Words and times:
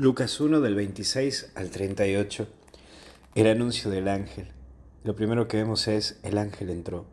Lucas 0.00 0.40
1 0.40 0.62
del 0.62 0.74
26 0.76 1.52
al 1.56 1.68
38. 1.68 2.46
El 3.34 3.46
anuncio 3.46 3.90
del 3.90 4.08
ángel. 4.08 4.46
Lo 5.04 5.14
primero 5.14 5.46
que 5.46 5.58
vemos 5.58 5.88
es 5.88 6.18
el 6.22 6.38
ángel 6.38 6.70
entró. 6.70 7.04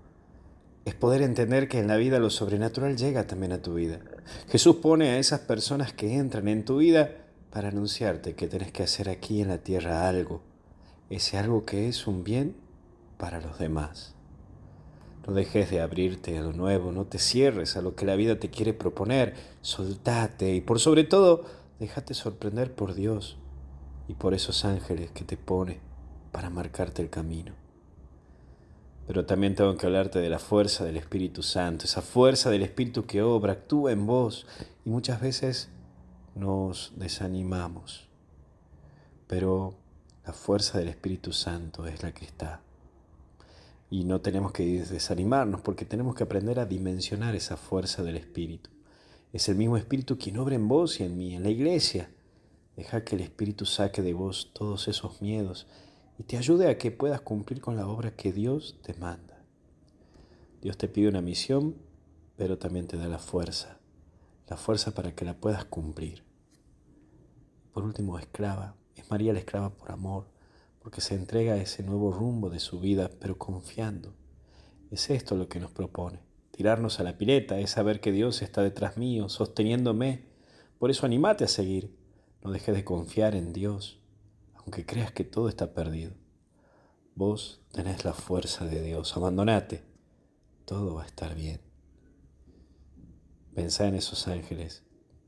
Es 0.85 0.95
poder 0.95 1.21
entender 1.21 1.67
que 1.67 1.79
en 1.79 1.87
la 1.87 1.97
vida 1.97 2.19
lo 2.19 2.29
sobrenatural 2.29 2.95
llega 2.95 3.27
también 3.27 3.51
a 3.51 3.61
tu 3.61 3.73
vida. 3.73 3.99
Jesús 4.47 4.77
pone 4.77 5.09
a 5.09 5.19
esas 5.19 5.41
personas 5.41 5.91
que 5.91 6.15
entran 6.15 6.47
en 6.47 6.63
tu 6.63 6.77
vida 6.77 7.11
para 7.51 7.67
anunciarte 7.67 8.35
que 8.35 8.47
tenés 8.47 8.71
que 8.71 8.83
hacer 8.83 9.09
aquí 9.09 9.41
en 9.41 9.49
la 9.49 9.57
tierra 9.57 10.07
algo. 10.07 10.41
Ese 11.09 11.37
algo 11.37 11.65
que 11.65 11.89
es 11.89 12.07
un 12.07 12.23
bien 12.23 12.55
para 13.17 13.41
los 13.41 13.59
demás. 13.59 14.15
No 15.27 15.33
dejes 15.33 15.69
de 15.71 15.81
abrirte 15.81 16.37
a 16.37 16.41
lo 16.41 16.53
nuevo, 16.53 16.93
no 16.93 17.03
te 17.03 17.19
cierres 17.19 17.75
a 17.75 17.81
lo 17.81 17.95
que 17.95 18.05
la 18.05 18.15
vida 18.15 18.39
te 18.39 18.49
quiere 18.49 18.73
proponer, 18.73 19.33
soltate 19.59 20.55
y 20.55 20.61
por 20.61 20.79
sobre 20.79 21.03
todo 21.03 21.66
Déjate 21.79 22.15
sorprender 22.15 22.73
por 22.73 22.95
Dios 22.95 23.37
y 24.07 24.15
por 24.15 24.33
esos 24.33 24.65
ángeles 24.65 25.11
que 25.11 25.23
te 25.23 25.37
pone 25.37 25.79
para 26.31 26.49
marcarte 26.49 27.03
el 27.03 27.11
camino. 27.11 27.53
Pero 29.05 29.25
también 29.25 29.53
tengo 29.53 29.77
que 29.77 29.85
hablarte 29.85 30.19
de 30.19 30.29
la 30.29 30.39
fuerza 30.39 30.83
del 30.85 30.97
Espíritu 30.97 31.43
Santo, 31.43 31.85
esa 31.85 32.01
fuerza 32.01 32.49
del 32.49 32.63
Espíritu 32.63 33.05
que 33.05 33.21
obra, 33.21 33.53
actúa 33.53 33.91
en 33.91 34.07
vos 34.07 34.47
y 34.85 34.89
muchas 34.89 35.21
veces 35.21 35.69
nos 36.33 36.93
desanimamos. 36.95 38.07
Pero 39.27 39.75
la 40.25 40.33
fuerza 40.33 40.79
del 40.79 40.87
Espíritu 40.87 41.31
Santo 41.31 41.85
es 41.85 42.01
la 42.01 42.11
que 42.11 42.25
está. 42.25 42.61
Y 43.91 44.03
no 44.03 44.19
tenemos 44.19 44.51
que 44.51 44.65
desanimarnos 44.83 45.61
porque 45.61 45.85
tenemos 45.85 46.15
que 46.15 46.23
aprender 46.23 46.59
a 46.59 46.65
dimensionar 46.65 47.35
esa 47.35 47.55
fuerza 47.55 48.03
del 48.03 48.17
Espíritu. 48.17 48.71
Es 49.33 49.49
el 49.49 49.55
mismo 49.55 49.75
Espíritu 49.75 50.17
quien 50.17 50.37
obra 50.37 50.55
en 50.55 50.69
vos 50.69 51.01
y 51.01 51.03
en 51.03 51.17
mí, 51.17 51.35
en 51.35 51.43
la 51.43 51.49
iglesia. 51.49 52.09
Deja 52.77 53.03
que 53.03 53.15
el 53.15 53.21
Espíritu 53.21 53.65
saque 53.65 54.01
de 54.01 54.13
vos 54.13 54.51
todos 54.53 54.87
esos 54.87 55.21
miedos 55.21 55.67
y 56.17 56.23
te 56.23 56.37
ayude 56.37 56.69
a 56.69 56.77
que 56.77 56.91
puedas 56.91 57.19
cumplir 57.19 57.59
con 57.59 57.75
la 57.75 57.87
obra 57.87 58.15
que 58.15 58.31
Dios 58.31 58.79
te 58.83 58.93
manda. 58.93 59.43
Dios 60.61 60.77
te 60.77 60.87
pide 60.87 61.09
una 61.09 61.21
misión, 61.21 61.75
pero 62.37 62.57
también 62.57 62.87
te 62.87 62.95
da 62.95 63.07
la 63.07 63.19
fuerza, 63.19 63.79
la 64.47 64.55
fuerza 64.55 64.93
para 64.93 65.13
que 65.13 65.25
la 65.25 65.33
puedas 65.33 65.65
cumplir. 65.65 66.23
Por 67.73 67.83
último, 67.83 68.17
esclava, 68.17 68.75
es 68.95 69.11
María 69.11 69.33
la 69.33 69.39
esclava 69.39 69.71
por 69.71 69.91
amor, 69.91 70.27
porque 70.79 71.01
se 71.01 71.15
entrega 71.15 71.53
a 71.53 71.57
ese 71.57 71.83
nuevo 71.83 72.13
rumbo 72.13 72.49
de 72.49 72.61
su 72.61 72.79
vida, 72.79 73.11
pero 73.19 73.37
confiando. 73.37 74.13
Es 74.89 75.09
esto 75.09 75.35
lo 75.35 75.49
que 75.49 75.59
nos 75.59 75.71
propone 75.71 76.26
tirarnos 76.57 76.99
a 76.99 77.03
la 77.03 77.19
pileta, 77.19 77.59
es 77.59 77.69
saber 77.69 78.01
que 78.01 78.11
Dios 78.11 78.41
está 78.41 78.63
detrás 78.63 78.97
mío, 78.97 79.29
sosteniéndome. 79.29 80.25
Por 80.79 80.89
eso 80.89 81.05
animate 81.05 81.43
a 81.43 81.47
seguir. 81.47 81.95
No 82.43 82.51
dejes 82.51 82.75
de 82.75 82.83
confiar 82.83 83.35
en 83.35 83.53
Dios, 83.53 83.99
aunque 84.55 84.83
creas 84.83 85.11
que 85.11 85.23
todo 85.23 85.49
está 85.49 85.75
perdido. 85.75 86.13
Vos 87.13 87.61
tenés 87.71 88.05
la 88.05 88.13
fuerza 88.13 88.65
de 88.65 88.81
Dios. 88.81 89.15
Abandonate. 89.15 89.83
Todo 90.65 90.95
va 90.95 91.03
a 91.03 91.05
estar 91.05 91.35
bien. 91.35 91.61
Pensá 93.53 93.87
en 93.87 93.93
esos 93.93 94.27
ángeles 94.27 94.83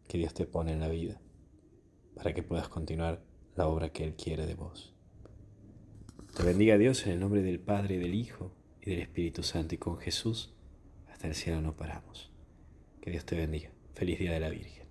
que 0.08 0.18
Dios 0.18 0.34
te 0.34 0.48
pone 0.48 0.72
en 0.72 0.80
la 0.80 0.90
vida 0.90 1.22
para 2.16 2.34
que 2.34 2.42
puedas 2.42 2.70
continuar 2.70 3.24
la 3.56 3.68
obra 3.68 3.90
que 3.90 4.04
Él 4.04 4.16
quiere 4.16 4.48
de 4.48 4.56
vos. 4.56 4.96
Te 6.36 6.42
bendiga 6.42 6.80
Dios 6.80 7.06
en 7.06 7.14
el 7.14 7.20
nombre 7.20 7.44
del 7.44 7.60
Padre, 7.60 8.00
del 8.00 8.16
Hijo 8.16 8.52
y 8.82 8.90
del 8.90 9.02
Espíritu 9.02 9.44
Santo 9.44 9.76
y 9.76 9.78
con 9.78 9.98
Jesús 10.00 10.56
hasta 11.20 11.28
el 11.28 11.36
cielo 11.36 11.60
no 11.60 11.76
paramos. 11.76 12.32
Que 13.02 13.12
Dios 13.12 13.26
te 13.26 13.36
bendiga. 13.36 13.72
Feliz 13.94 14.20
Día 14.20 14.32
de 14.32 14.40
la 14.40 14.48
Virgen. 14.48 14.88